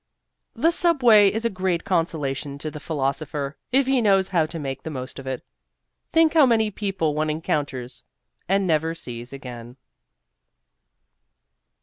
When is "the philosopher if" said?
2.71-3.85